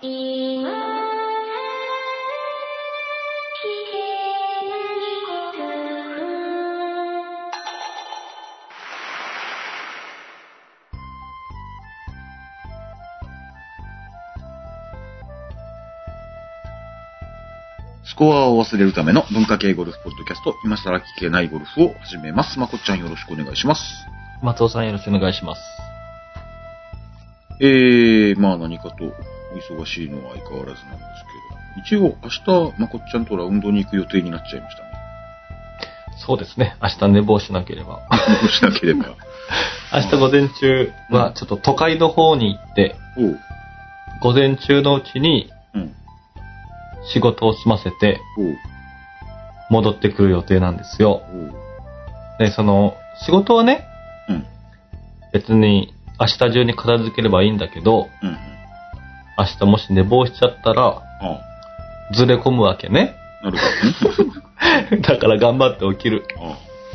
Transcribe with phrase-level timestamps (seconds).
[0.00, 0.04] ス
[18.14, 22.60] コアを忘れるための文化系ゴルフポッドキャスト、今更聞けないゴルフを始めます。
[22.60, 23.82] まこっちゃんよろしくお願いします。
[24.44, 25.60] 松尾さんよろしくお願いします。
[27.60, 29.12] えー、まあ何かと
[29.58, 31.02] 忙しいのは相変わらずなんで
[31.84, 34.88] すけど、一応明日、まこっちゃんとラウンドに行く予定になっちゃいましたね。
[36.16, 36.76] そうですね。
[36.82, 38.02] 明日寝坊しなければ。
[38.42, 39.14] どうしなければ。
[39.92, 43.38] 明日午前中はちょっと都会の方に行って、おう、
[44.20, 45.94] 午前中のうちにうん、
[47.12, 48.20] 仕事を済ませて
[49.70, 51.22] 戻ってくる予定なんですよ。
[52.38, 53.86] で、その、仕事はね、
[54.28, 54.46] うん、
[55.32, 58.38] 別に明日中に片付ければいいんだけど、うん、うん。
[59.38, 61.00] 明日もし寝坊しちゃったら、
[62.12, 63.14] ずれ込むわけね。
[63.42, 64.24] なるほど
[64.96, 65.00] ね。
[65.06, 66.26] だから頑張って起きる。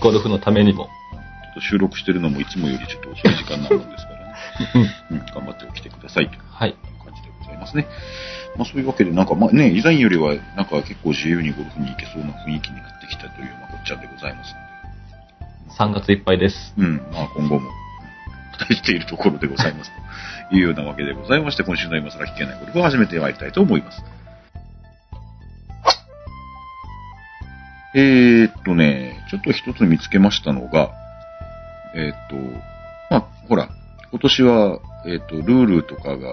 [0.01, 0.85] ゴルフのためにも。
[0.85, 0.89] ちょ
[1.51, 4.89] っと収録してるのもいつもよりちょっと遅い時間なもんですからね。
[5.11, 6.75] うん、頑張って起きてくださいというはい。
[7.05, 7.87] 感じでございますね。
[8.57, 14.53] まあそういうわけで、なんかまあね、以前よりはなんか結構自由にゴルフに行けそうな雰囲気になってきたというまこっちゃんでございます
[15.79, 16.73] 3月いっぱいです。
[16.77, 17.82] ので、うん、まあ今後も期
[18.59, 19.91] 待しているところでございます
[20.49, 24.03] というようなわけでございまして、今週の今更聞けないゴルフを始めてまいりたいと思います。
[27.95, 30.91] えーっとね、ちょっと一つ見つけましたのが、
[31.95, 32.35] えーっと、
[33.11, 33.69] まあ、ほら、
[34.09, 36.29] 今年は、えーっと、ルールとかが、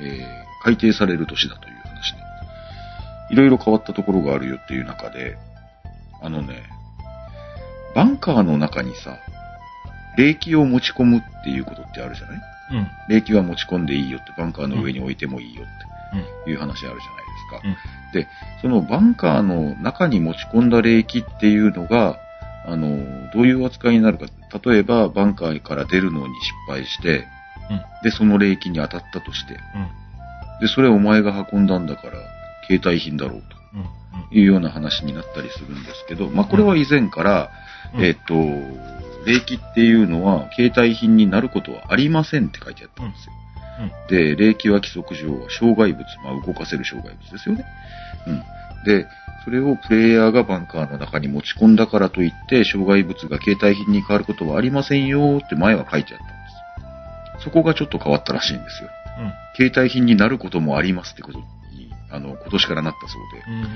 [0.00, 2.18] え改定される年だという話で、
[3.30, 5.36] いろいろ変わったところがあるよっていう中で、
[6.22, 6.62] あのね、
[7.94, 9.18] バンカーの中にさ、
[10.16, 12.40] 冷気を持ち込むっていうことってあるじゃない？
[12.72, 12.88] うん。
[13.08, 17.02] 冷気は持ち込んでいいよって、バンカーの上に置いてもいいよっていう話あるじゃないです
[17.50, 17.60] か。
[17.64, 17.76] うん
[18.14, 18.28] で、
[18.62, 22.16] そのバンカーの中に持ち込んだ冷気っていうのが、
[22.64, 22.96] あの、
[23.32, 24.26] どういう扱いになるか。
[24.64, 27.26] 例えば、バンカーから出るのに失敗して、
[27.70, 30.60] うんで、その冷気に当たったとして、うん。
[30.60, 32.12] で、それお前が運んだんだから、
[32.68, 33.54] 携帯品だろうと。
[34.30, 37.50] いうような話になったりするんですけど、まあ、これは以前から、
[37.94, 38.34] うんえっ、と、
[39.26, 43.32] 冷気っていうのは、携帯品になることはありませんって書いてあったんですよ。
[44.08, 47.64] で、冷気は規則上は障害物、まあ、動かせる障害物ですよね。
[48.26, 48.42] うん。
[48.84, 49.06] で、
[49.44, 57.44] それをプレイヤーがバンカーの中に持ち込んだからといって、障害物が携帯品に変わることはありませんよって前は書いてあったんです。
[57.44, 58.88] そこがちょっと変わったらしいんですよ。
[59.18, 59.32] うん。
[59.56, 61.44] 携帯品になることもありますってことに、
[62.10, 63.52] あの、今年からなったそうで。
[63.52, 63.68] うん。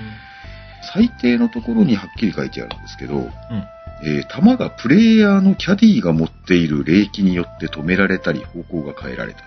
[0.94, 3.28] 最低のところにはっきり書いてあるんですけど、うん。
[4.04, 9.40] えー球がプレイヤーのキャディが持っている冷気によって止められたり方向が変えられた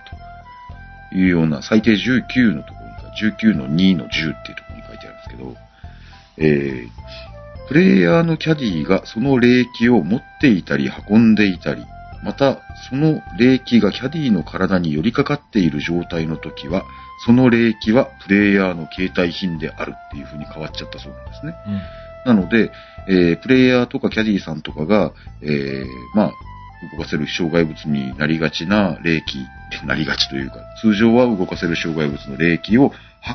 [1.12, 5.56] というような最低19のところに、19の2の10っていうところに書いてあるんですけど、
[6.38, 7.32] えー
[7.68, 11.86] プレイヤーのキャディがその冷気を持っていたり運んでいたり、
[12.22, 16.84] またその冷気がキャディの体に寄りかかっている状態の時は、
[17.24, 21.54] その冷気はプレイヤーの携帯品であるっていう風に変わっちゃったそうなんですね。
[21.66, 21.80] うん。
[22.24, 22.70] なので、
[23.08, 25.12] えープレイヤーとかキャディーさんとかが、
[25.42, 25.84] えー
[26.14, 26.32] まあ、
[26.96, 32.92] 動かせる障害物になりがちな冷気、なりがちというか、通常は動かせる障害物の冷気を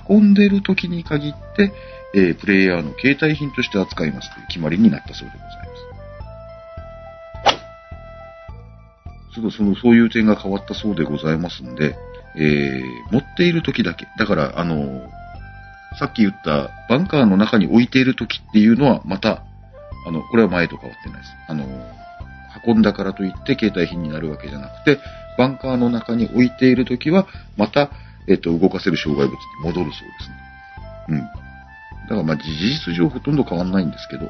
[0.08, 1.74] 運んでいる時に限って、
[2.16, 5.88] えープレイヤーの携帯品として扱いますという決まりになったそうでございます。
[9.36, 11.96] ちょっとその、そういう点が変わったそうでございますんで、
[12.36, 15.02] えー持っている時だけ、だから、あの
[16.00, 19.44] さっき言ったバンカーの中に置いている時っていうのはまた、
[20.08, 21.34] あの、これは前と変わってないです。
[21.48, 21.66] あの、
[22.66, 25.00] 運んだからといって携帯品になるわけじゃなくて、
[25.38, 27.90] バンカーの中に置いている時は、また、
[28.28, 30.36] えっと、動かせる障害物に戻るそうですね。
[31.10, 31.20] うん。
[31.20, 31.26] だ
[32.10, 34.30] からまあ事実上ほとんど変わんないんですけど、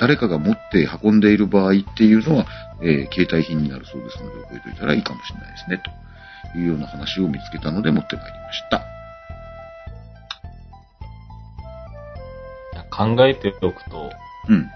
[0.00, 2.46] 誰かが持って運んでいる場合っていうのは、
[2.80, 5.82] えー携帯品になるそうですので覚えておいたらいいかもしれないですね、
[6.52, 8.97] というような話を見つけたので持ってまいりました。
[12.98, 14.10] 考えておくと、
[14.48, 14.68] うん。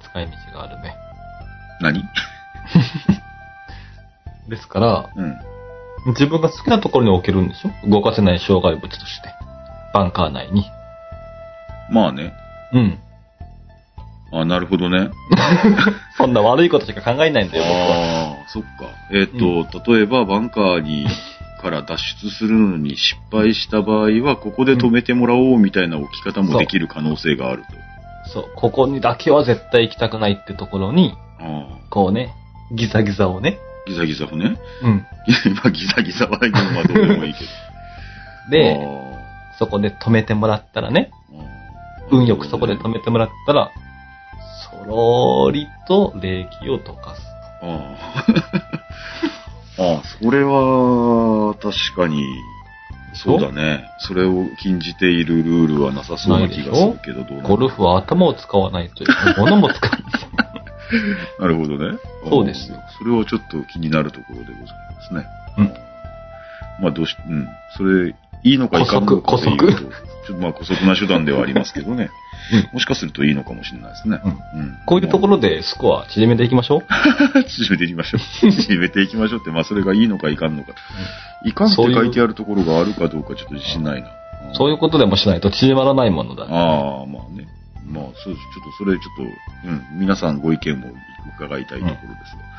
[0.00, 0.94] 使い道があるね。
[1.80, 2.04] 何？
[4.48, 5.36] ですから、うん。
[6.12, 7.90] 自分が好きなところに置けるんでしょ？
[7.90, 9.28] 動かせない障害物として。
[9.92, 10.64] バンカー内に。
[11.90, 12.32] まあね。
[12.72, 12.98] うん。
[14.32, 15.10] あなるほどね。
[16.16, 17.96] そんな悪いことしか考えないんだよ、僕は。
[18.38, 18.68] ああ、そっか。
[19.12, 21.06] えっ、と、例えばバンカーに、
[21.60, 27.62] から脱出するのに失敗した場合は、ここで止めてもらおうみたいな置き方もできる可能性がある
[28.24, 28.30] と。
[28.30, 32.34] そう、ここにだけは絶対行きたくないってところに、ああ、こうね、
[32.72, 33.58] ギザギザをね。
[33.86, 34.58] ギザギザをね。
[34.82, 35.06] うん。
[35.54, 37.50] まあ、ギザギザは今はどうでもいいけど。
[38.50, 41.10] で、あそこで止めてもらったらね、
[42.10, 43.70] 運よくそこで止めてもらったら、
[44.70, 47.26] そろりと冷気を溶かす。
[49.78, 50.02] ああ。
[50.22, 52.24] それは、確かに、
[53.14, 53.40] そう？
[53.40, 53.84] だね。
[53.98, 59.90] それを禁じているルールはなさそうな気がするけど、どうゴルフは頭を使わないという、物も使う。
[61.40, 61.98] なるほどね。
[62.28, 64.56] そうですよそれはちょっと気になるところでござい
[64.94, 65.26] ますね。
[65.58, 65.72] うん
[66.78, 67.48] まあ、どうし、うん。
[67.76, 68.14] それ、
[68.46, 69.58] いいのかいかんのかという
[70.26, 72.04] ちょっとまあ、古速な手段ではありますけどね。
[72.04, 72.26] うん
[72.72, 74.20] もしかするといいのかもしれないですね。
[74.86, 76.82] こういうところでスコア縮めていきましょう。
[77.42, 78.20] 縮めていきましょう。
[78.52, 80.72] 縮めていきましょうって、まあそれがいいのかいかんのか。
[81.44, 84.08] いかんって書いてあるところがあるかどうかちょっと自信ないな。
[84.52, 86.44] そういうことでもしないと縮まらないものだ。
[86.44, 87.48] ああ、まあね。
[87.84, 88.34] まあそう。
[88.34, 88.44] ちょっ
[88.78, 90.86] とそれちょっと、うん、皆さんご意見も
[91.36, 91.96] 伺いたいところで
[92.26, 92.55] すが。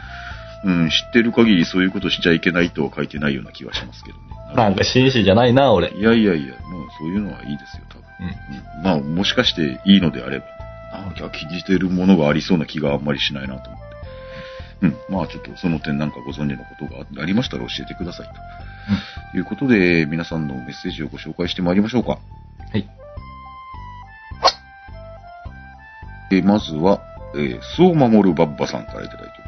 [0.64, 4.24] うん、知ってる限りそういうことしちゃいけないとは書いてないような気はしますけどね。
[4.56, 5.90] なんか紳士じゃないな、俺。
[5.90, 8.04] いやいやいや、もうそういうのはいいですよ、多分。
[8.20, 8.28] うん。
[8.28, 10.46] うんまあ、もしかしていいのであれば、
[10.92, 13.88] なんか気にしてるものがありそうな気があんまりしないなと思って。
[14.82, 14.98] うん。
[15.10, 18.28] まあ、ちょっとその点なんかご存知のことがありましたら教えてください
[19.34, 19.38] と。
[19.38, 22.12] いうことで、皆さんのメッセージをご紹介してまいりましょうか。
[22.12, 22.18] は
[22.74, 22.88] い。
[26.32, 27.02] えーまずは、
[27.36, 29.47] えー、巣を守るバッバさんからいただいております。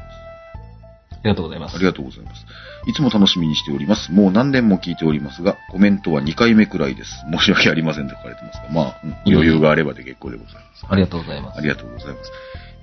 [1.21, 1.75] ありがとうございます。
[1.75, 2.45] ありがとうございます。
[2.88, 4.12] いつも楽しみにしております。
[4.12, 7.12] もう何年も聞いておりますが、コメントは2回目くらいです。
[7.31, 10.86] 申し訳ありませんと書かれてますが、まあ、うん余裕があればで結構でございます。
[10.88, 11.57] ありがとうございます。
[11.57, 12.31] ありがとうございます。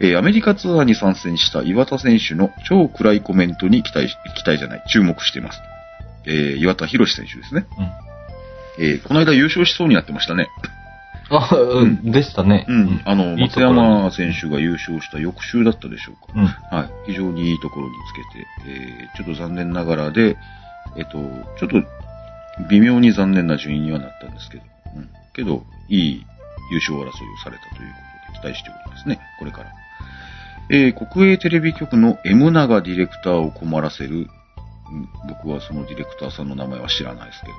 [0.01, 5.61] えーアメリカツアーに参戦した岩田選手の超暗いコメントに期待し、期待じゃない、注目しています。
[6.27, 7.67] えー岩田博選手ですね。
[8.79, 8.85] うん。
[8.85, 10.49] えーこの間優勝しそうになってましたね。
[11.31, 12.67] あ、うん、でしたね。
[12.69, 13.03] うん。
[13.05, 16.33] あの、松山選手が優勝した翌週だったでしょうか。
[16.37, 16.47] うん。
[16.47, 16.91] はい。
[17.07, 20.37] 非常にいいところにつけて、えーちょっと残念ながらで、
[20.97, 21.19] えっ、と、
[21.59, 24.65] ちょっと微妙に残念な順位にはなったんですけど、
[24.95, 25.11] うん。
[25.35, 26.27] けど、いい
[26.71, 27.13] 優勝争いを
[27.43, 27.91] されたという
[28.35, 29.73] ことで期待しておりますね、これから。
[30.71, 34.29] えー国営テレビ局の M 長ディレクターを困らせる、うん
[35.29, 37.53] 僕はそのディレクターさんの名前は知らないですけど、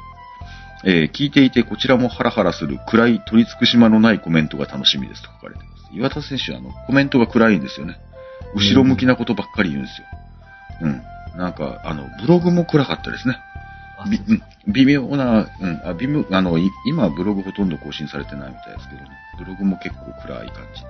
[0.86, 5.84] えー聞いていてこちらもハラハラする暗い取り尽くし間のないコメントが楽しみですと書かれています。
[5.94, 8.00] 岩田選手はあのコメントが暗いんですよね。
[8.56, 10.08] 後ろ向きなことばっかり言うんですよ。
[10.82, 11.02] うん。
[11.38, 13.38] なんか、あの、ブログも暗かったですね。
[14.68, 19.10] 微妙な、うん、あ、微妙、あの、い今ブログほとんど更新されてないみたいですけどね。
[19.38, 20.88] ブログも結構暗い感じで。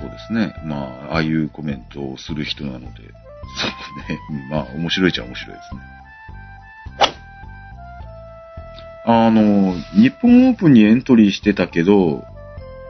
[0.00, 0.54] そうですね。
[0.64, 3.02] まあ、ああいうコメントをする人なので、そう
[4.08, 4.20] ね。
[4.30, 5.80] うんまあ、面白いっちゃ面白いですね。
[9.10, 12.24] あの、日本オープンにエントリーしてたけど、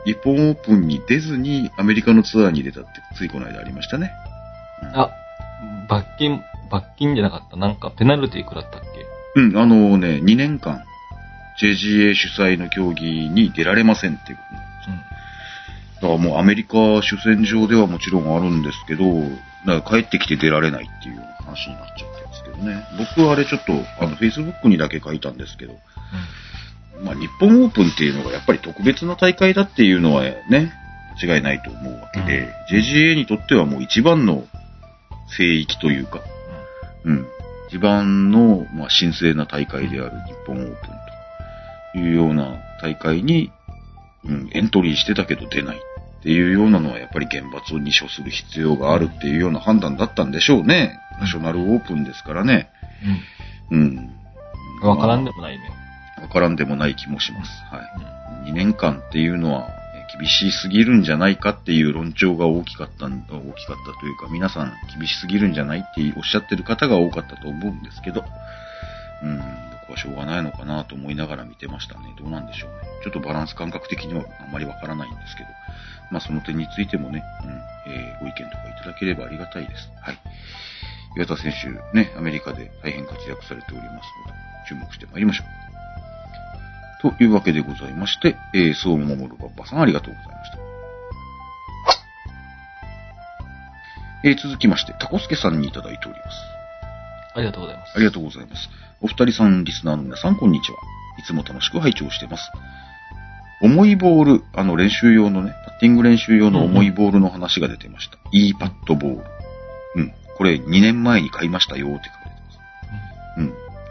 [0.03, 4.11] 日本オープンに出ずにアメリカのツアーに出たってついこの間ありましたね。
[4.83, 5.11] うんあ、
[5.87, 7.55] 罰金、罰金じゃなかった。
[7.55, 8.81] なんかペナルティ食らったっ
[9.33, 9.39] け？
[9.39, 10.83] うん、あのね、2年間、
[11.61, 15.05] JGA 主催の競技に出られませんっていうことなんで
[15.95, 19.05] すだからもうアメリカ主戦場ではもちろんあるんですけど、
[19.65, 22.83] だから帰ってきて出られないっていう話になっちゃってますけどね。
[22.97, 23.71] 僕はあれちょっと、
[24.03, 25.75] あの、Facebook にだけ書いたんですけど、
[27.03, 30.73] まあ日本オープンっていうのがやっぱり特別な大会だっていうのはね、
[31.21, 34.45] 間違いないと思うわけで、JGA にとってはもう一番の
[35.37, 36.21] 聖域というか、
[37.05, 37.27] うん。
[37.69, 40.75] 一番の、まあ、神聖な大会である日本オープン
[41.93, 43.51] というような大会に、
[44.25, 50.99] うん、エントリーしてたけど出ないっていうようなのはやっぱり厳罰を認証する必要があるっていうような判断だったんでしょうね。
[51.21, 52.69] ナショナルオープンですからね。
[53.71, 53.79] うん。
[53.79, 54.87] うん。
[54.87, 55.78] わからんででもないね。
[56.21, 57.51] わからんでもない気もします。
[57.71, 57.81] は
[58.45, 58.49] い。
[58.49, 59.69] 2年間っていうのは
[60.17, 68.23] 厳しすぎるんじゃないかっていう論調が大きかったん、大きかったというか、皆さん厳しすぎるんじゃないっておっしゃってる方が多かったと思うんですけど、
[69.21, 69.37] うん、
[69.87, 72.15] 僕はしょうがないのかなと思いながら見てましたね。
[72.17, 72.77] どうなんでしょうね。
[73.03, 75.49] ちょっとバランス感覚的にはあんまりわからないんですけど、
[76.11, 79.89] まあその点についてもね、うん、えーご意見とかいただければありがたいです。
[80.01, 80.17] はい。
[81.15, 84.03] 岩田選手、ね、アメリカで大変活躍されておりますので、
[84.69, 85.58] 注目してまいりましょう。
[87.01, 90.57] というわけでございまして、えー、そう守るバッバさんありがとうございました。
[94.25, 96.37] えー、続きまして、タコスケさんにいただいております。
[97.35, 97.95] ありがとうございます。
[97.95, 98.69] ありがとうございます。
[99.01, 100.77] お二人さん、リスナーの皆さん、こんにちは。
[101.19, 102.51] いつも楽しく拝聴しています。
[103.61, 108.17] 重いボール、あの練習用のね、パッティング練習用の重いボールの話が出てました。
[108.31, 109.25] いいパットボール。
[109.95, 110.13] うん。
[110.37, 112.18] これ2年前に買いましたよって書かれてます。
[112.18, 112.18] うん。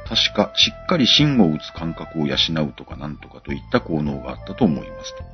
[0.09, 5.25] 確か、しっかり芯を打つ感覚を養うとかなんとかといった効能があったと思いますと。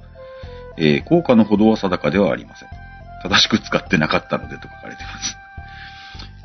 [0.76, 2.68] えー効果のほどは定かではありません。
[3.22, 5.36] 正しく使ってなかったのでと書かれてます。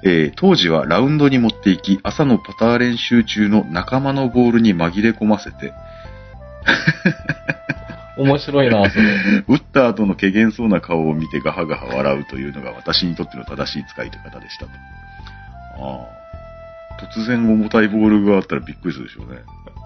[0.04, 5.74] えー当時はラウンドに持っていき、朝のパター練習中の仲間のボールに紛れ込ませて、
[8.20, 9.04] 面白いな、それ。
[9.48, 14.72] 打った後の怪げそうな顔を見てガハガハ笑うというのが私にとっての正しい使い方でしたと。
[15.80, 16.19] ああ。
[17.00, 19.42] 突然重たいボールがあったらびっくりするでしょうね。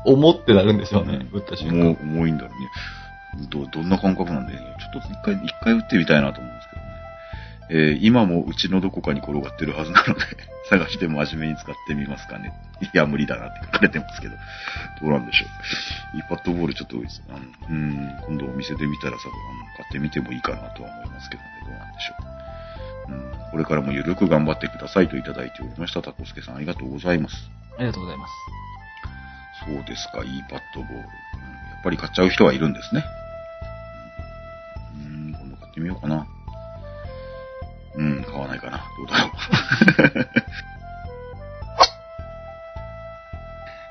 [0.06, 2.02] 思ってなるんでしょうね、打った瞬重間。
[2.02, 3.48] 重いんだろうね。
[3.50, 6.94] ど、どんな感覚なんで、ちょっと一回、一回打ってみたいなと思うんですけどね。
[7.70, 10.22] えー今もうちのどこかに転がってるはずなので、
[10.70, 12.54] 探して真面目に使ってみますかね。
[12.82, 14.36] いや、無理だなって書かれてますけど、
[15.02, 15.46] どうなんでしょ
[16.14, 16.18] う。
[16.18, 17.24] いいパッドボールちょっと多いです。
[17.30, 17.40] あの
[17.70, 19.34] うん、今度お店で見たらさ、あの
[19.78, 22.53] 買ってみてもいいかなとは思いますけどね、どうなんでしょう。
[23.08, 26.02] うん、これからもゆるく頑張ってくださいといただいておりました。
[26.02, 27.36] タコスケさんありがとうございます。
[27.78, 28.32] ありがとうございます。
[29.66, 30.98] そうですか、いいパッドボール。
[30.98, 31.04] うん
[31.74, 33.04] やっぱり買っちゃう人はいるんですね。
[34.96, 36.26] うん、今度買ってみようかな。
[37.96, 38.86] うん、買わないかな。
[38.98, 39.32] どうだろう。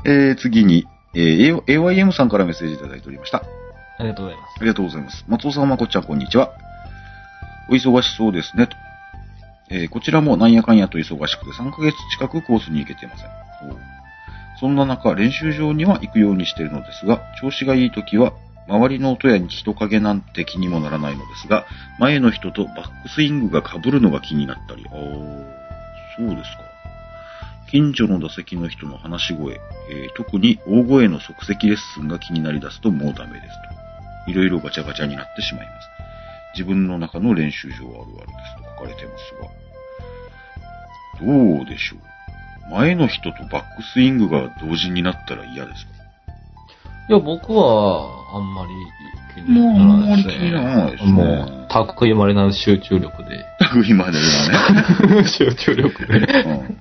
[0.08, 3.38] えー、次に、えー、AYM さんからメッセージいただいておりました。
[3.38, 4.54] ありがとうございます。
[4.56, 5.24] ありがとうございます。
[5.28, 6.50] 松尾さん、まこっちゃん、こんにちは。
[7.68, 8.76] お忙しそうですね、と。
[9.72, 13.28] えーこちらもなんやかんやと忙しくて3ヶ月近くコースに行けていません。
[14.60, 18.32] そんな中、練習場には行くようにしているのですが、調子がいい時は、
[18.68, 21.66] 周りの音や人影なんて気にもならないのですが、
[21.98, 24.98] 前の人とバックスイングが被るのが気になったり、あー
[26.16, 26.62] そうですか。
[27.72, 29.54] 近所の打席の人の話し声、
[29.90, 33.54] えー特に大声の即席レッスンが気になり出すともうダメです
[34.26, 34.30] と。
[34.30, 35.88] いろいろガチャガチャになってしまいます。
[36.54, 42.70] 自分の中の練習場あるあるですと書かれてますが、どうでしょう。
[42.70, 45.92] 前の人とバックスイングが同時になったら嫌ですか？
[47.08, 48.70] いや、僕は、あんまり
[49.34, 50.38] 気にもうならないですね。
[50.38, 51.22] あんまり気にならないですねも
[51.64, 53.44] う、たっくいまれな集中力で。
[53.88, 55.24] 今ではね。
[55.28, 56.18] 集中力で。
[56.18, 56.78] うん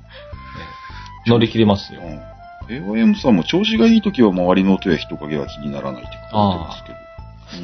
[1.27, 2.01] 乗り切りますよ。
[2.01, 2.84] うん。
[2.93, 6.98] AYM さんも調子がいい時は周りの音や人影が気にならないって書かれてますけど。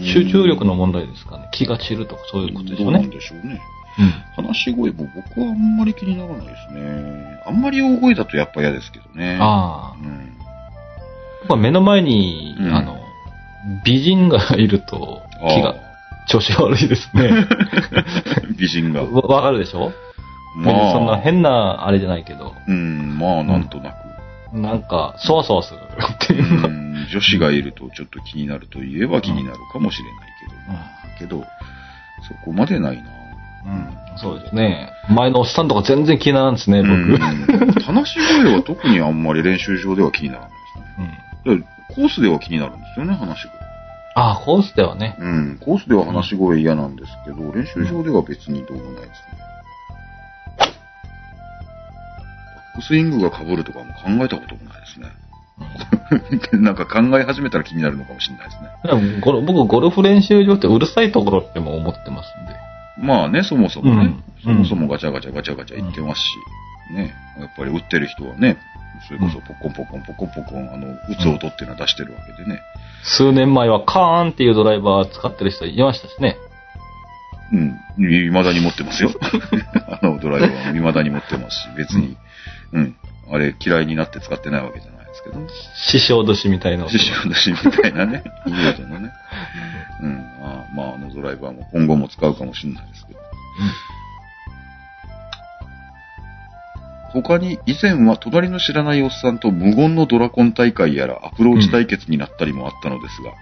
[0.05, 1.47] 集中力の問題ですかね。
[1.51, 3.15] 気が散るとかそういうことでしょどうなんうね。
[3.15, 3.59] でしょうね。
[3.99, 4.45] うん。
[4.45, 7.41] 話し声も僕はあんまり気にならないですね。
[7.45, 9.37] あんまり大声だとやっぱ嫌ですけどね。
[9.41, 9.97] ああ。
[9.99, 10.37] うん。
[11.43, 12.97] 僕は目の前に、うんあの、
[13.85, 15.75] 美人がいると気があ
[16.29, 17.29] 調子悪いですね。
[17.29, 17.47] ー
[18.59, 19.03] 美人が。
[19.03, 19.91] わわかるでしょ？
[20.57, 23.91] まあ、そんな変なあれじゃないけど、うん、まあ、なんとな
[24.51, 24.57] く。
[24.59, 26.67] なんか、そわそわするってういうか。
[26.67, 30.29] ん、女子がいるとちょっと気になると言えば気になるかもしれない
[31.19, 31.37] けど。
[31.37, 31.47] けど、
[32.27, 33.03] そこまでないな。
[33.65, 34.91] うんそうですね。
[35.09, 36.91] 前のおっさんとか全然気にならんですね、僕。
[36.91, 37.17] うん。
[37.83, 40.55] 話し声は特にあんまり練習場では気にならないで
[41.43, 41.67] すね。
[41.95, 43.59] コースでは気になるんですよね、話し声。
[44.15, 45.15] ああ、コースではね。
[45.19, 49.13] うん、コースでは話し声嫌なんですけど、練習場では別にどうもないですね。
[50.57, 50.69] バッ
[52.75, 55.07] クスイングが被るとかも考えたこともないですね。
[56.59, 58.69] なんか考え始めたら気になるのかもしれないですね。
[59.45, 62.56] 僕、ゴルフ練習場ってうるさいところっても思ってますんで。
[62.99, 68.57] まあね、そもそもね、うんそもそもガチャガチャガチャガチャ言ってますし、ね、やっぱり打ってる人はね、
[69.07, 72.61] それこそポコンポコンポコンポコン、あの、打つ音っていうのは出してるわけでね。
[73.03, 76.37] 数年前はカーンっていうドライバー使ってる人いましたしね。
[77.51, 79.11] うん、未だに持ってますよ。
[79.87, 82.17] あのドライバーも未だに持ってますし、別に、
[82.73, 82.95] うん、
[83.31, 84.96] あれ嫌いになって使ってないわけじゃない
[85.27, 86.89] けど、師匠年みたいな。
[86.89, 89.11] 獅子のしみたいなね、いい音のね。
[90.01, 93.19] うん、あまあ、あのドライバーも今後も使うかもしれないですけど。
[97.13, 103.33] 他に以前は隣の知らないおっさんと無言のドラコン大会やらアプローチ対決になったりもあったのですが、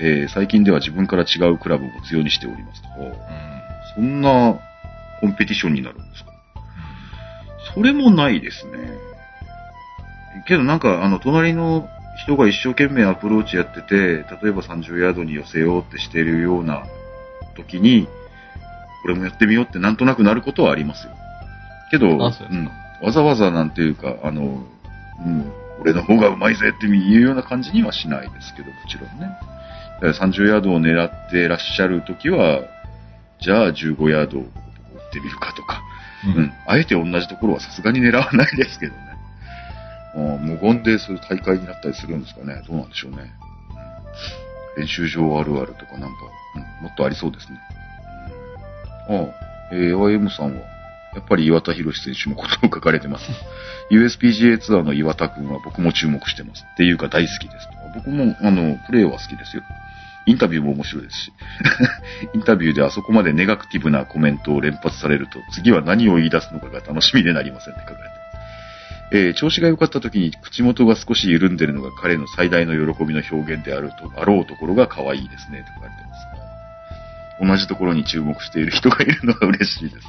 [0.00, 2.88] えー最近では自分から違うクラブを強にしておりますと。
[3.00, 3.12] うん
[3.96, 4.60] そんな
[5.20, 6.30] コンペティションになるんですか？
[7.74, 8.72] それもないですね。
[10.46, 13.96] けどなんか、あの、隣の人が一生懸命アプローチやってて、
[14.42, 16.84] 例えば30ヤードに寄せようってしてるような
[17.56, 18.08] 時に、
[19.02, 21.12] これもやってみようってなんとなくなることはありますよ。
[21.90, 22.32] けど、うん、わ
[23.12, 24.64] ざわざなんていうか、あの、
[25.24, 29.36] うん、俺の方がうまいぜっていうような感じにはしないですけど、もちろんね。
[30.00, 32.62] だから30ヤードを狙ってらっしゃる時は、
[33.40, 34.48] じゃあ15ヤードを打っ
[35.12, 35.82] てみるかとか、
[36.34, 36.52] うんうん。
[36.66, 39.15] あえて同じところはさすがに狙わないですけどね。
[40.20, 42.62] 無言でそういう大会になったりするんですかね。
[42.66, 43.32] どうなんでしょうね。
[44.76, 46.08] うん、練習場あるあるとかなんか、
[46.54, 47.58] うん、もっとありそうですね。
[49.08, 49.26] うん、ああ、
[49.72, 50.62] えー、YM さんは、
[51.14, 53.24] やっぱり岩田博選手のことを書かれてます。
[53.90, 56.64] USPGA ツアーの岩田くんは僕も注目してます。
[56.74, 57.72] っていうか大好きですと。
[57.94, 59.62] 僕も、あの、プレーは好きですよ。
[60.26, 61.32] インタビューも面白いですし、
[62.34, 68.25] インタビューであそこまでネガティブなコメントを連発されると、次は何を言い出すのかが楽しみでなりませんって書かれて。
[69.12, 76.26] えー調子が良かった時に口元が少し緩んでるのが彼の最大の喜びの表現であると、あろうところが可愛いですね、と書かれてます。
[77.40, 80.06] 同じところに注目している人がいるのが嬉しいです。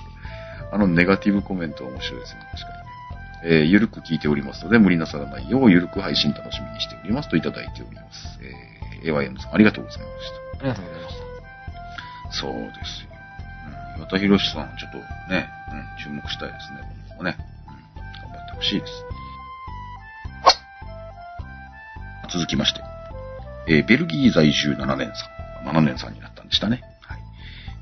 [0.71, 3.61] あのネガティブコメントは面白いですよね、確かにね。
[3.61, 8.39] えーゆるく聞いておりますので、無理なさらないよう、ゆるく配信楽しみにしておりますといただいております。
[8.41, 10.59] えー、AYM さん、ありがとうございました。
[10.59, 11.27] ありがとうございました。
[12.31, 13.09] そうですよ。
[13.95, 14.97] うん、岩田博さん、ちょっと
[15.31, 17.56] ね、うん、注目したいですね、今後もね。
[18.57, 18.91] ほしいです。
[22.29, 22.81] 続きまして、
[23.67, 25.27] えーベルギー在住7年さ
[25.63, 25.67] ん。
[25.67, 26.81] 7年さんになったんでしたね。
[27.01, 27.19] はい。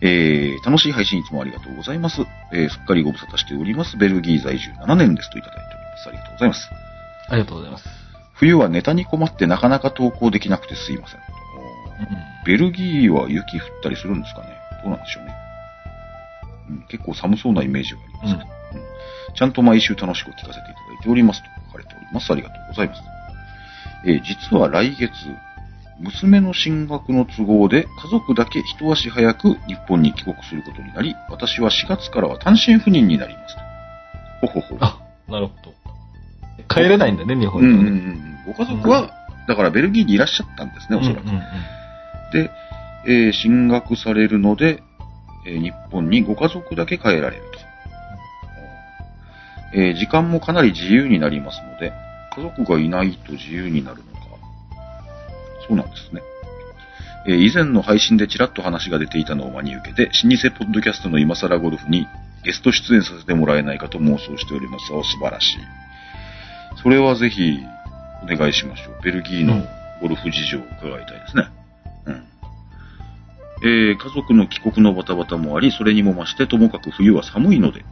[0.02, 2.22] えー、楽しい配信いつもありがとうございます。
[2.54, 3.98] えー、すっかりご無沙汰しております。
[3.98, 6.10] ベルギー在住7年ですといただいております。
[6.10, 6.70] ありがとうございます。
[7.28, 7.86] ありがとうございます。
[8.34, 11.20] 冬はネタに困ってなかなか投稿できなくてすいません。
[12.46, 14.50] ベルギーは雪降ったりするんですかね
[14.84, 15.36] どうなんでしょうね。
[16.70, 18.55] うん、結構寒そうなイメージがありますけど、うん
[19.34, 22.32] ちゃんと毎週楽しく聞かせていただいておりますと書かれております。
[22.32, 23.02] ありがとうございます。
[24.06, 25.12] えー実は来月、
[26.00, 33.56] 娘の進学の都合で家族だけ一足早く日本に帰国することになり、私は4月からは単身赴任になります
[34.42, 34.48] と。
[34.48, 34.78] ほほほ。
[34.82, 35.74] あ、なるほど。
[36.68, 38.00] 帰れないんだね、日本うんうんうにはね。
[38.02, 38.44] ん。
[38.46, 39.10] ご家族は、
[39.48, 41.24] だからベルギーにいらっしゃったんですね、おそらく。
[41.24, 41.42] うんうんうん
[42.34, 42.50] で、
[43.08, 44.82] えー進学されるので、
[45.48, 47.60] えー日本にご家族だけ帰られると。
[49.76, 51.92] えー時間もかなり自由になりますので、
[52.36, 54.20] 家族がいないと自由になるのか。
[55.68, 56.22] そうなんですね。
[57.28, 62.08] えー以前の配信でちらっと話が出ていたのを真に受けて、老舗ポッドキャストの今更ゴルフに
[62.44, 64.94] ゲスト出演させてもらえないかと妄想しております。
[64.94, 65.58] お素晴らしい。
[66.82, 67.60] それはぜひ
[68.24, 69.04] お願いしましょう。
[69.04, 69.66] ベルギーの
[70.02, 71.48] ゴルフ事情を伺いたいですね。
[72.06, 72.24] うん。
[73.64, 77.84] えー家族の帰国のバタバタもあり、それにも増してともかく冬は寒いので、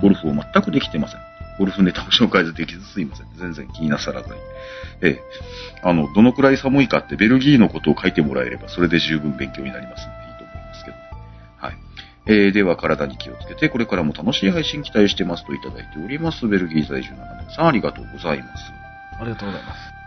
[0.00, 1.20] ゴルフを全くできてません。
[1.58, 3.26] ゴルフネタを 紹介できずすいません。
[3.36, 4.34] 全然気になさらずに。
[5.02, 5.20] ええ
[5.82, 11.02] あの、どのくらい寒いかってベルギーのことを書いてもらえれば、それで十分勉強になりますんでいいと思いますけどね。
[11.58, 11.74] はい。
[12.26, 16.46] えーでは体に気をつけて、これからも楽しい配信期待してますといただいております。
[16.46, 18.72] ベルギー在住7年さん、ありがとうございます。
[19.20, 20.00] ありがとうございます。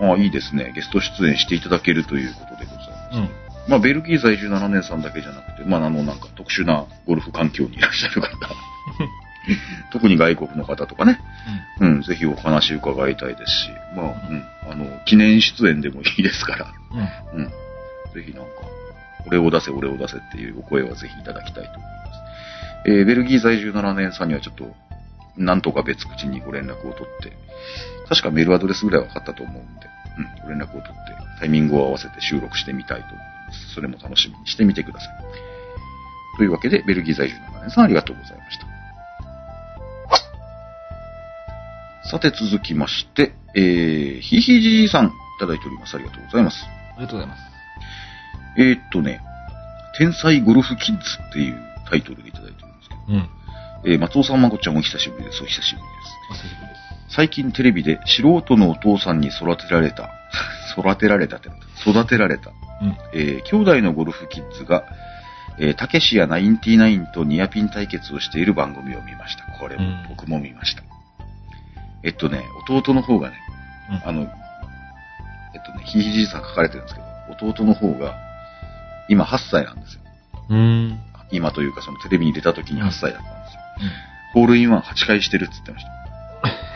[0.00, 0.72] ああ、いいですね。
[0.74, 3.16] ゲスト出演していただけるということでございます。
[3.16, 3.47] うん。
[3.68, 8.28] まあ、ベルギー在住7年さんだけじゃなくて、まあ、あの、なんか特殊なゴルフ環境にいらっしゃる方、
[9.92, 11.20] 特に外国の方とかね、
[11.80, 16.72] うん、ぜひお話伺いたいですし、まあ、うん、あの、記念出演でもいいですから、
[17.34, 17.40] うん。
[17.40, 17.44] うん。
[17.44, 17.50] うん、
[18.14, 18.50] ぜひなんか、
[19.26, 21.98] 俺を出せ、俺を出せっていうお声はぜひいただきたいと思います。
[22.86, 24.74] えーベルギー在住7年さんにはちょっと、
[25.36, 27.32] なんとか別口にご連絡を取って、
[28.08, 29.86] 確かメールアドレスぐらい分かったと思うんで、
[30.18, 30.92] うん、ご連絡を取って、
[31.38, 33.27] タイミングを合わせて収録してみたいと思います。
[33.74, 35.08] それも楽しみにしてみてください。
[36.38, 38.68] というわけで、ベルギー在住7年さんありがとうございました。
[42.10, 45.94] さて続きまして、えー、ひひじいさんいただいております。
[45.94, 46.64] ありがとうございます。
[46.64, 47.42] ありがとうございます。
[48.56, 49.20] えー、っとね、
[49.98, 53.30] 天才ゴルフキッズっていうタイトルでいただいてるんですけど、うん。
[53.84, 55.42] えー松尾さん、まこっちゃんお久しぶりです。
[55.42, 56.18] お久しぶりです。
[56.30, 57.14] お久しぶりです。
[57.14, 60.10] 最近テレビで素人のお父さんに育てられた、
[60.78, 61.50] 育てられたって
[61.86, 62.50] 育てられた、
[62.82, 62.96] うん。
[63.12, 64.84] えー兄弟のゴルフキッズが、
[65.58, 69.44] えーたけしやナインティナインとニアピン対決をしている番組を見ました。
[69.58, 70.82] これもうん僕も見ました。
[72.04, 73.36] えっとね、弟の方がね、
[73.90, 78.16] うんあの、えっとね、ひいひじいさん書かれてるんですけど、弟の方が、
[79.08, 80.00] 今8歳なんですよ。
[80.50, 80.56] うー
[80.92, 81.00] ん。
[81.30, 83.60] 今というかそのテレビに出た時に8歳だったんですよ。
[84.34, 85.98] ホールインワン8回してるって言ってました。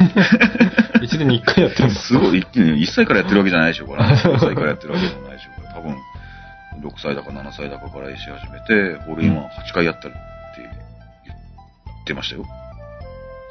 [1.03, 2.01] 一年に一回やってるんだ。
[2.01, 5.97] すごい、一気に1歳からやってるわけじゃないでしょうから、ね、 6歳からやってるわけでもないでしょ分、
[6.81, 10.21] 6歳だか7歳だかからし始めて、ホールインワン8回やったるって
[11.27, 12.47] 言ってましたよ。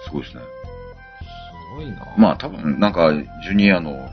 [0.06, 0.42] すごいですね。
[0.42, 2.16] すごいな。
[2.18, 3.14] まあ多分、なんか、
[3.44, 4.10] ジュニアの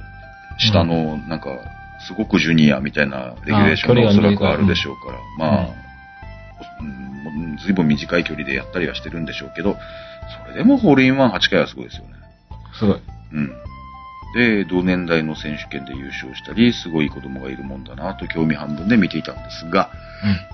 [0.59, 1.49] 下の、なんか、
[2.07, 5.69] すごくジュニアみたいなレギュレーションがおそらくあるでしょうから、まあ、
[6.81, 9.77] うんずいぶん短い距離でやったりはしてるんでしょうけど、
[10.47, 12.15] それでもホールインワン8回はすごいですよね。
[12.79, 13.01] すごい。
[13.33, 13.53] うん。
[14.35, 19.91] で、同年代の選手権で優勝したり、すごい子供がいるもんだなと興味半分で見ていたんですが、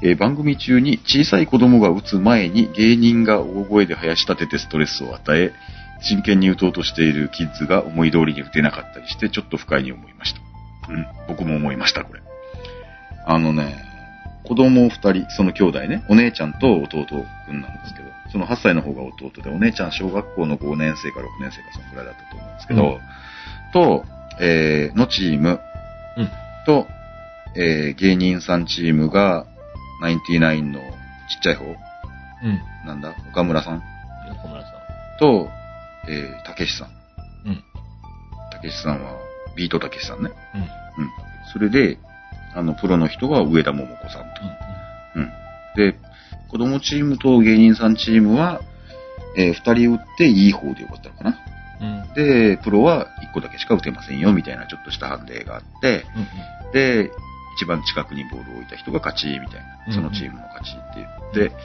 [0.02, 5.52] えー番組中に小さい子供が打つ前に芸人が大声で林立ててストレスを与え、
[6.00, 10.40] 真剣に打とうとしているキッズが思い通りに打てなかったりして、ちょっと不快に思いました。
[10.90, 12.20] うん、僕も思いました、これ。
[13.26, 13.74] あのね、
[14.44, 17.06] 子供二人、その兄弟ね、お姉ちゃんと弟
[17.46, 23.00] くんなんですけど、その8歳の方が弟で、お姉ちゃん小学校の5年生か6年生かそのくらいだったと思うんですけど、
[23.74, 24.04] と、
[24.40, 25.60] えーのチーム
[26.16, 26.28] うん。
[26.64, 26.87] と、
[27.56, 29.46] えー芸人さんチームが、
[30.00, 30.87] ナインティナインのちっ
[31.42, 31.74] ちゃい方、うん。
[32.87, 33.82] なんだ、岡村さん？
[34.28, 34.68] 横村さ
[35.20, 35.48] と、
[36.08, 36.88] えー、たけしさん。
[36.88, 36.90] ん。
[37.50, 37.64] うん。
[38.50, 39.16] たけしさんは、
[39.56, 40.30] ビートたけしさんね。
[40.54, 40.60] うん。
[40.60, 40.68] うん。
[41.52, 41.98] それで、
[42.54, 44.26] あの、プロの人が上田桃子さんと。
[45.16, 45.30] うん。
[45.76, 45.98] で、
[46.48, 48.60] 子供チームと芸人さんチームは、
[49.37, 51.38] えー二人打っていい方でよかったのかな。
[52.16, 52.24] うん。
[52.24, 52.57] うん。
[52.57, 56.05] で、プロは一個だけしか打てませんよ、みたいなちょっとした判例があって、
[56.64, 56.72] うん。
[56.72, 57.11] で、
[57.57, 59.94] 一番近くにボールを置いた人が勝ち、みたいうんな。
[59.94, 61.57] そのチームの勝ちって言って、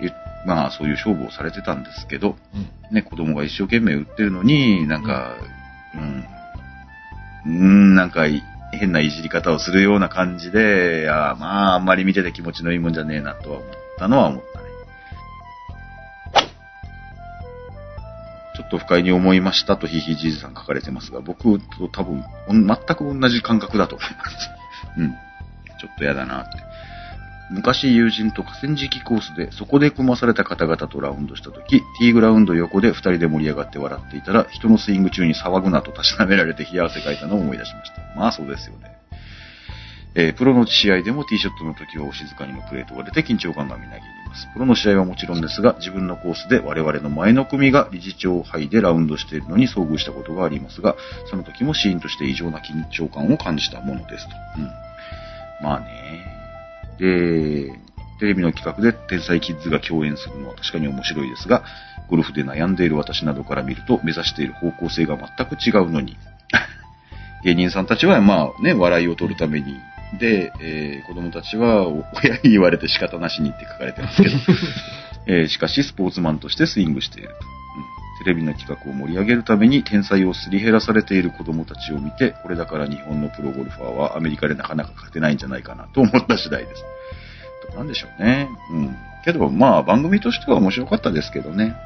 [0.00, 0.12] ゆ
[0.46, 2.94] まあそういう勝負をされてたんですけど、うん。
[2.94, 5.36] ね、子供が一生懸命打ってるのに、なんか、
[5.94, 6.24] うん、
[7.46, 8.42] うん、なんかい
[8.72, 14.42] 変ないじり方をするような感じで、あーまあ、あんまり見てて気持ちのいいもんじゃねえなとは思ったのは思っ
[18.68, 24.50] っと不快に思いましたとひひじいじさん書かれてますが、僕と多分、全く同じ感覚だと思います。
[24.98, 25.10] うん。
[25.10, 26.50] ちょっと嫌だなって。
[27.50, 38.02] 昔友人と河川敷コースでそこで組まされた方々とラウンドした時、ティーグラウンド横で二人で盛り上がって笑っていたら、人のスイング中に騒ぐなとたしなめられて冷や汗かいたのを思い出しました。
[38.20, 38.98] まあそうですよね。
[40.14, 44.46] えープロの試合でもティーショットの時はお静かにのプレートが出て緊張感がみなぎります。
[44.52, 50.96] プロの試合はもちろんですが、自分のコースで我々の前の組が理事長杯でラウンドしているのに遭遇したことがありますが、
[51.30, 54.34] その時もシーンとして異常な緊張感を感じたものですと。
[54.58, 54.70] うん。
[55.62, 55.86] まあね。
[56.98, 57.72] で、
[58.18, 61.64] テレビの企画で天才キッズが共演するのは確かに面白いですが、
[62.08, 66.16] ゴルフで悩んでいる私などから見ると目指している方向性が全く違うのに、
[67.44, 69.76] 芸人さんたちはまあね、笑いを取るために、
[70.18, 74.36] で、えー子供たちはお親に言われて仕方なしにって書かれてますけど、
[75.26, 77.34] えーしかしスポーツマンとしてスイングしていると。
[77.34, 86.84] うんテレビの企画を盛り上げるために天才をすり減らされている子供たちを見て、これだから日本のプロゴルファーはアメリカでなかなか勝てないんじゃないかなと思った次第です。
[87.76, 88.48] なんでしょうね。
[88.72, 88.96] うん。
[89.24, 91.76] けど、まあ、番組としては面白かったですけどね。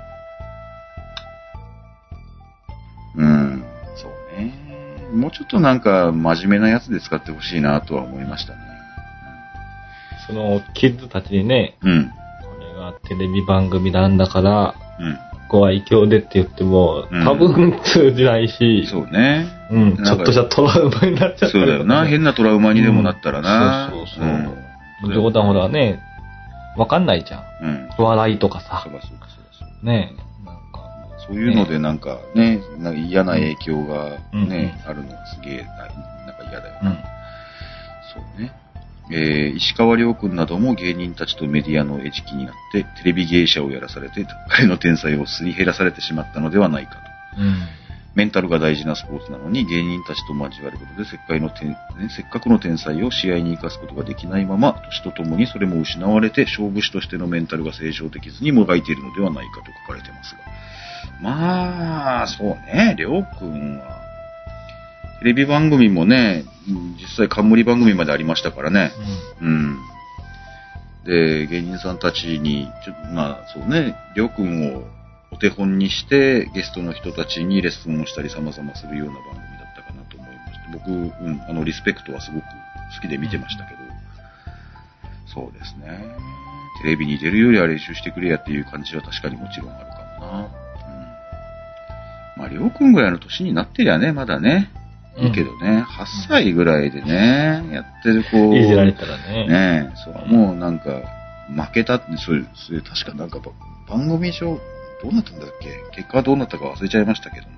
[5.13, 8.59] もうちょっとなんか、真面目なやつで使ってほしいなとは思いましたね。
[10.27, 12.11] その、キッズたちにね、うん。
[12.11, 12.15] こ
[12.61, 15.19] れがテレビ番組なんだから、うん。
[15.49, 19.47] ご愛嬌でって言っても、うん多分通じないし、そうね。
[19.71, 22.07] うん、ちょっとしたトラウマになっちゃったそうだよな。
[22.07, 23.87] 変なトラウマにでもなったらな。
[23.87, 24.25] うんそうそう
[25.03, 25.15] そう。
[25.15, 26.01] 冗談ほらね、
[26.79, 27.45] わかんないじゃん。
[27.63, 27.89] うん。
[27.99, 28.05] うん。
[28.05, 29.27] 笑いとかさそ、うだそうだ
[29.59, 30.15] そうね
[31.33, 36.91] そういうのでなんかね、なんか嫌な影響がね、うんあるのはすげえな、なんか嫌だよな。
[36.91, 36.97] うん。
[38.15, 38.53] そうね。
[39.11, 46.97] えー石川亮君なども芸人たちとメディアの餌食になって、テレビ芸者をやらされて、彼の天才をすり減らされてしまったのではないか
[47.37, 47.41] と。
[47.41, 47.57] うん。
[48.15, 51.77] メンタルが大事なスポーツなのに芸人たちと交わることでせっかいの天、ね、
[52.15, 60.41] せっかくの天才を試合に生かすことができないまま、年とともにそれも失われて勝負師としてのメンタルが成長できずにもがいているのではないかと書かれてますが。
[61.23, 64.03] まあ、そうね、りょうくんは、
[65.21, 68.93] テレビ番組もね、うん実際冠番組までありましたからね。
[69.41, 69.79] うん。
[71.05, 74.85] で、芸人さんたちに、ちょまあそうね、りょうくんを
[75.33, 83.81] お手本にして、ゲストの人たちにレッスンをしたり様々するような番組だったかなと思いまして、僕、うん、あの、リスペクトはすごく好きで見てましたけど、
[85.27, 86.17] そうですね。
[86.83, 90.62] テレビに出るよりは練習してくれやっていう感じは確かにもちろんあるかもな。
[92.47, 92.49] うん。
[92.49, 94.71] まあ、りょうくんぐらいの年になってりゃね、まだね、
[95.19, 99.47] いいけどね、8歳ぐらいでね、やってる子、いじられたらね。
[99.47, 101.03] ねえ、そう、もうなんか、
[101.55, 103.53] 負けたって、それ、それ確かなんかば
[103.89, 104.59] 番組上、
[105.03, 105.97] どうなったんだっけ？
[105.97, 107.53] 結果はどうなったか忘れちゃいましたけども、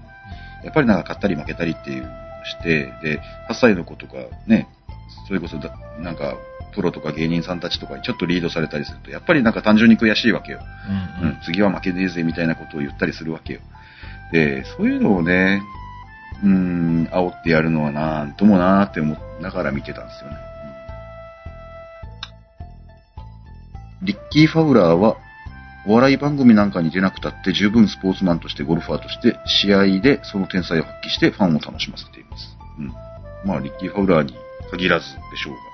[0.65, 2.11] やっぱりなんか勝ったり負けたりっていう
[2.45, 4.15] して、で、8歳の子とか
[4.47, 4.67] ね、
[5.29, 6.35] それこそだ、なんか、
[6.75, 10.61] プロとか芸人さんたちとかにちょっとリードされたりすると、やっぱりなんか単純に悔しいわけよ。
[11.23, 13.61] うんうん、次は負けねえぜみたいなことを言ったりするわけよ。
[14.33, 15.63] で、そういうのをね、
[16.43, 20.37] うん、煽ってやるのはなんともなーって思いながら見てたんですよね。
[24.03, 25.17] リッキー・ファウラーは、
[25.87, 32.57] お笑い番組なんかに出なくたって十分スポーツマンとしてゴルファーとして試合でその天才を発揮してファンを楽しませています。
[32.79, 32.93] うん。
[33.45, 34.35] まあ、リッキー・ファウラーに
[34.71, 35.74] 限らずでしょうが。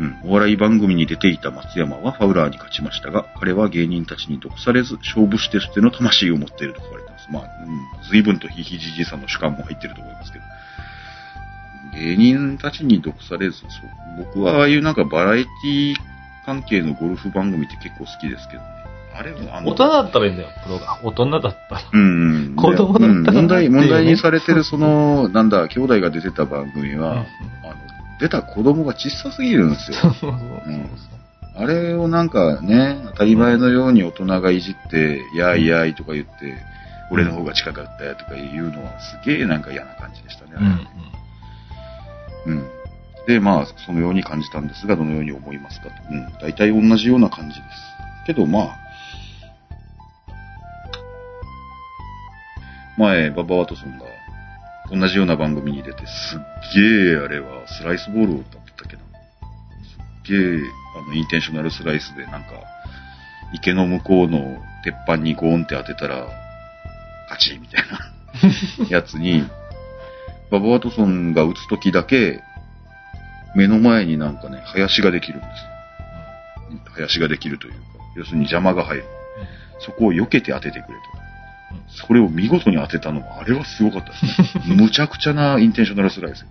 [0.00, 0.20] うん。
[0.24, 7.28] お笑い番組に出ていた松山はファウラーに勝ちましたが、彼は芸人たちに毒されず、勝負師としての魂を持っていると書かれています。
[7.30, 8.08] まあ、うん。
[8.10, 10.44] 随分とひいひじじいさんの主観も入ってると思いますけど。
[11.98, 13.68] 芸人たちに毒されず、そう。
[14.18, 15.94] 僕はああいうなんかバラエティ
[16.44, 18.78] 関係のゴルフ番組って結構好きですけどね。
[19.14, 21.00] あれ、あの、大人だったらいいんだよ、プロが。
[21.02, 21.82] 大人だったら。
[21.92, 22.54] うん。
[22.56, 27.24] 子供だったらうん問題、問題にされてる、その、なんだ、兄弟が出てた番組は、あの、
[28.20, 29.98] 出た子供が小さすぎるんですよ。
[31.54, 36.32] あれをなんかね、当たり前のように大人がいじって、やいやいとか言って、
[37.10, 40.52] 俺の方が近かったよとか言うのはすげえなんか嫌な感じでしたね。
[40.56, 42.58] あれうんうん。
[42.58, 42.68] うん。
[43.26, 45.92] で、まあ、そのように感じたんですが、どのように思いますかと。
[46.10, 46.32] うん。
[46.40, 47.64] 大体同じような感じです。
[48.26, 48.78] けど、まあ、
[52.98, 54.04] 前、ババワトソンが
[54.90, 56.40] 同じような番組に出て、すっ
[56.74, 59.02] げえ、あれは、スライスボールを歌ってたけな。
[59.02, 60.60] すっげえ、
[60.96, 62.48] あの、インテンショナルスライスで、なんか、
[63.52, 66.28] 池の向こうの鉄板にゴーンって当てたら、
[67.30, 67.84] 勝ちみたい
[68.80, 69.46] なやつに、
[70.50, 72.42] ババワトソンが打つときだけ、
[73.54, 76.80] 目の前になんかね、林ができるんですよ。
[76.94, 77.78] 林ができるというか、
[78.16, 79.04] 要するに邪魔が入る。
[79.80, 81.27] そこを避けて当ててくれと。
[81.88, 84.64] それを見事に当てたのは、あれはすごかったですね。
[84.76, 86.46] むちゃくちゃなインテンショナルスライス。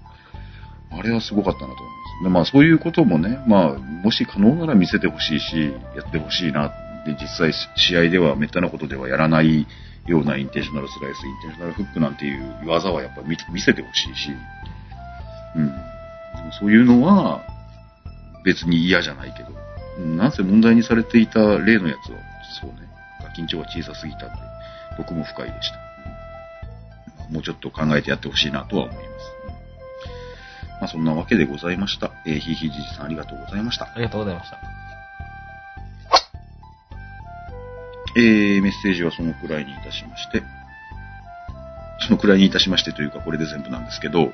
[0.92, 1.86] あれはすごかったなと思いま
[2.20, 2.24] す。
[2.24, 6.72] で、まあそういうこともね、まあ、もし可能なら見せてほしいし、やってほしいな。
[7.06, 9.68] で、実際試合ではめったなことではやらない
[10.08, 14.32] ようなインテンショナルスライス、インテンショナルフックなんていう技はやっぱ見見せてほしいし、
[15.56, 15.72] うん。
[16.60, 17.42] そういうのは
[18.44, 19.50] 別に嫌じゃないけど、
[20.06, 22.18] なんせ問題にされていた例のやつは、
[22.62, 22.88] そうね、
[23.38, 24.47] 緊張が小さすぎたんで、
[24.98, 25.76] 僕も不快でした。
[25.76, 25.88] うん
[27.28, 29.08] もうちょっと考えてやってほしいなとは思います。
[29.50, 29.58] うん
[30.80, 32.12] まあそんなわけでございました。
[32.26, 33.86] えー、ひいひいじじさんありがとうございました。
[33.86, 34.60] ありがとうございました。
[38.16, 40.42] えー、メッセージはそのくらいにいたしまして、
[42.00, 44.32] そのくらいにいたしましてというか、これで全部なんですけど、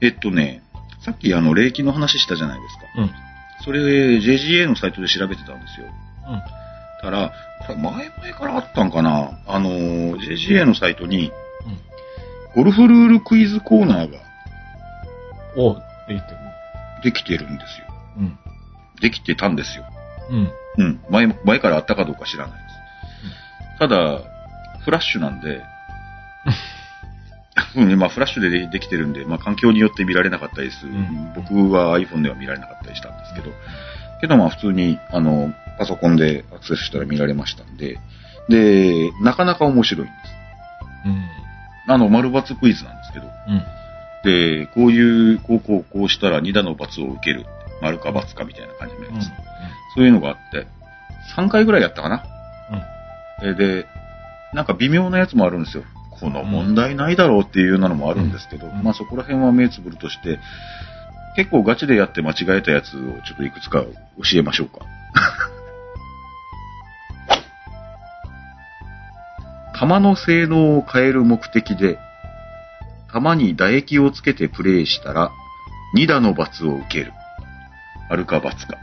[0.00, 0.62] えっとね、
[1.04, 2.82] さっきあの、霊気の話したじゃないですか。
[2.98, 3.10] うん。
[3.64, 5.86] それ、JGA のサイトで調べてたんですよ。
[6.28, 6.42] うん。
[7.00, 7.32] たら、
[7.74, 9.38] 前々からあったんかな？
[9.46, 9.70] あの、
[10.18, 11.32] JGA のサイトに、
[12.54, 14.18] ゴルフルールクイズコーナーが
[15.56, 15.62] うん。
[15.62, 15.74] お
[16.08, 16.36] できてる。
[17.02, 17.86] できてるんですよ。
[18.18, 18.38] うん。
[19.00, 19.84] できてたんですよ。
[20.30, 20.50] うん。
[20.78, 21.00] うん。
[21.10, 22.58] 前、前からあったかどうか知らないで
[23.74, 23.78] す。
[23.78, 24.20] ただ、
[24.84, 25.62] フラッシュなんで、
[27.76, 30.92] うん、まあ、フラッシュででできてるんで、まあ、環境によって見られなかったりする。
[30.92, 33.50] ん僕は iPhone では見られなかったりしたんですけど、
[34.20, 37.98] けどまあ、普通に、あの、パソコンでアクセスしたら見られましたんで、
[38.48, 41.08] で、なかなか面白いんです。
[41.08, 41.92] うん。
[41.92, 43.62] あの、丸抜クイズなんですけど、うん。
[44.24, 47.46] で、こういう、こうこうこうしたら2打の罰を受ける。
[47.82, 49.20] 丸か罰かみたいな感じのやうん。
[49.20, 49.26] つ。
[49.94, 50.66] そういうのがあって、
[51.36, 52.24] 3回ぐらいやったかな。
[53.42, 53.50] うん。
[53.50, 53.86] えで、
[54.54, 55.84] なんか微妙なやつもあるんですよ。
[56.18, 60.38] この問題ないだろうっていうようなのもあるんですけど、うんまあそこら辺は目つぶるとして、
[61.36, 64.80] 結構ガチでやって間違えたやつをちょっといくつか教えましょうか。
[69.78, 71.98] 弾の性能を変える目的で、
[73.12, 75.30] 弾に唾液をつけてプレイしたら、
[75.94, 77.12] 2打の罰を受ける。
[78.08, 78.78] あるか罰か。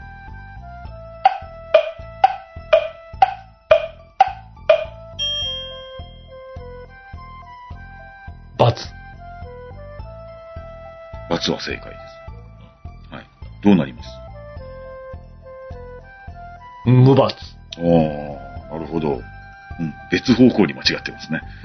[8.56, 8.76] 罰。
[11.28, 11.96] 罰は正解で
[13.10, 13.12] す。
[13.12, 13.26] はい。
[13.64, 14.08] どうなります？
[16.86, 17.34] 無罰。
[17.78, 17.80] あ
[18.70, 19.20] あ、なるほど。
[19.80, 21.42] うん、別方向に間違ってますね。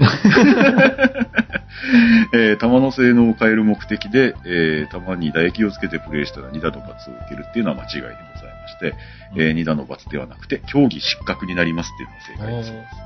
[2.34, 8.94] えー、弾の性能を変える目的で、えー、弾に唾液をつけてプレイしたら2打の罰を受けるっていうのは間違いでございまして、
[9.36, 13.00] えー、2打の罰ではなくて、競技失格になりますっていうのが正解です。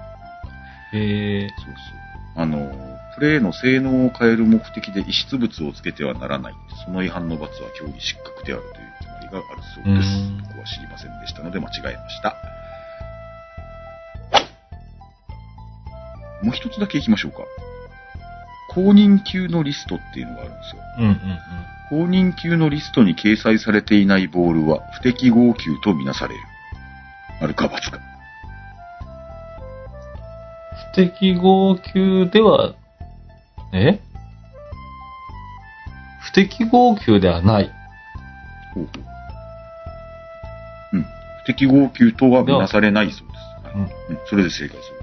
[0.97, 1.49] へえ。
[1.49, 1.75] そうそう。
[2.37, 6.55] あの、プレイの性能を変える目的で遺失物をつけてはならない。
[6.85, 10.39] その違反の罰は競技失格であるという決まりがあるそうですうん。
[10.43, 12.37] 僕は知りませんでしたので間違えました。
[16.45, 17.39] もう一つだけ行きましょうか。
[18.71, 20.83] 公認級のリストっていうのがあるんですよ。
[20.99, 22.07] うんうんうん。
[22.07, 26.41] 公認級のリストに掲載されていないボールは不適合級とみなされる。
[27.41, 27.99] あるか罰か。
[30.93, 32.75] 不適合級では、
[33.73, 34.01] え？
[36.21, 37.71] 不適合級ではない。
[38.75, 38.91] ほうほ
[40.93, 40.97] う。
[40.97, 41.07] うん。
[41.45, 43.39] 不適合級とは見なされないそうです。
[43.67, 43.77] はい。
[43.77, 43.83] うん。
[43.83, 43.91] うん。
[44.27, 44.94] それで正解そうです。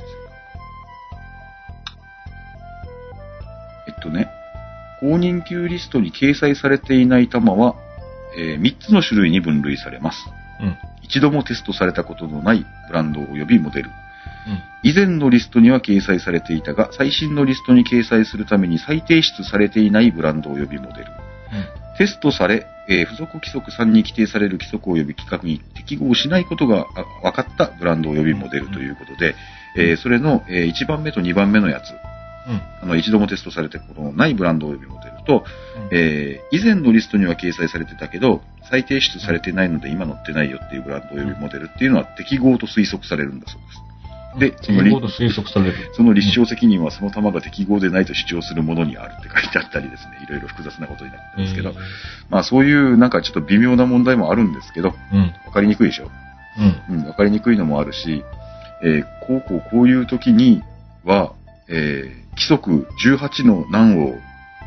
[5.12, 7.76] 公認級リストに掲載されていない弾は、
[8.38, 10.18] え3つの種類に分類されます。
[10.62, 10.78] うん。
[11.02, 13.90] 一度もテストされたことのないブランド及びモデル。
[13.90, 14.90] うん。
[14.90, 21.08] 以前のリストには掲載されていたが、最新のリストに掲載するために再提出されていないブランド及びモデル。
[21.98, 29.36] テストされ、えー付属規則3に規定される規則及び規格に適合しないことがあ分かったブランド及びモデルということで、
[29.76, 32.11] えーそれの、え1番目と2番目のやつ、うん。
[32.82, 35.46] あの、一度もテストされてこのないブランド及びモデルと、
[35.92, 43.82] うんえー以前のリストには掲載されてたけど、再提出されてないので今載ってないよっていうブランド及びモデルっていうのは適合と推測されるんだそうです。
[44.40, 45.92] でその推測される。
[45.94, 51.74] その立証責任はその玉が適合でないと主張するものにあるって書いてあったりですね、いろいろ複雑なことになってますけど、
[52.30, 55.34] まあそういうなんかちょっと微妙な問題もあるんですけど、うん。
[55.46, 56.10] わかりにくいでしょ？
[56.90, 56.98] うん。
[57.00, 58.24] うん、わかりにくいのもあるし、
[58.84, 60.64] えーこうこうこういう時に
[61.04, 61.34] は、
[61.68, 64.16] えー規則18の難を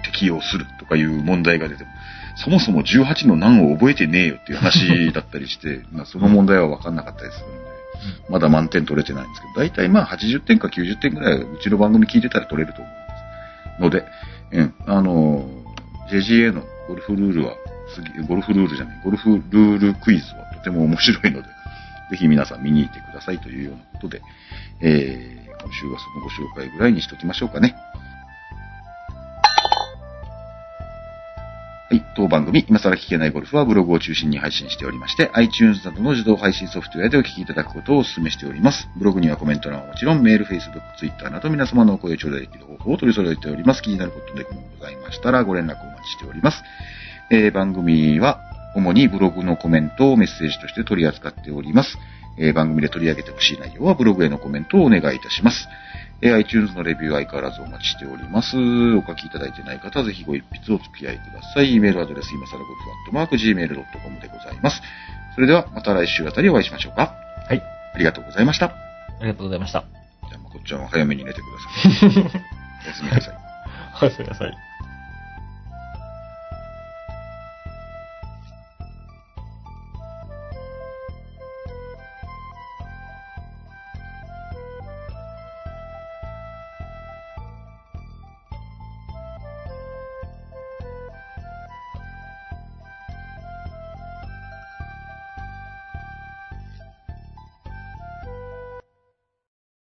[0.04, 1.90] 適用するとかいう問題が出ても、
[2.36, 7.54] そもそも18の難を覚えてねえよっていう話だったりして、 まあその問題はわかんなかったりするんで、
[8.30, 12.90] まだ満点取れてないんですけど、大体まあ80点か90点ぐらいうちの番組聞いてたら取れると思
[13.80, 14.04] うんです。
[14.52, 15.64] ので、うん、あのー
[16.10, 17.56] JGA のゴルフルールは、
[17.94, 21.48] 次、ゴルフルールじゃない、ゴルフルールクイズはとても面白いので、
[22.10, 24.22] ぜひ皆さん見に行ってくださいというようなことで、
[24.80, 27.74] えー、今週はそのご紹介ぐらいにしときましょうかね。
[31.90, 32.04] はい。
[32.16, 38.88] 当番組、今更聞けないゴルフはブログを中心に配信しておりまして、iTunes などの自動配信ソフトウェアでお聞きいただくことをお勧めしております。
[38.96, 43.82] ブログにはコメント欄はもちろん、メール、Facebook、Twitter など皆様のお声を頂戴できる方法を取り揃えております。
[43.82, 46.62] 気になることでもございましたら、ご連絡お待ちしております。
[47.30, 48.40] えー番組は、
[48.74, 51.96] 主にブログのコメントをメッセージとして取り扱っております。
[52.36, 55.68] えー番組で取り上げてほしい内容はブログへのコメントをお願いいたします。
[56.22, 58.56] えー iTunes のレビュー相変わらずお待ちしております。
[58.56, 61.78] お書きいただいてない方はぜひご一筆お付き合いください。
[61.78, 64.82] メールアドレス、今更ゴルフアットマーク Gmail.com でございます。
[65.34, 67.14] それではまた来週あたりお会いしましょうか。
[67.48, 67.62] はい。
[67.94, 68.66] ありがとうございました。
[68.66, 68.72] あ
[69.20, 69.84] りがとうございました。
[70.28, 71.44] じゃあ、まこっちゃんは早めに寝てく
[72.02, 72.40] ださい。
[72.84, 73.34] おやすみなさい。
[74.02, 74.73] おやすみなさい。